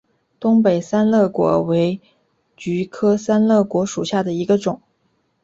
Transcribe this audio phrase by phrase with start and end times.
[0.39, 2.01] 东北三肋果为
[2.57, 4.81] 菊科三肋果属下的一个种。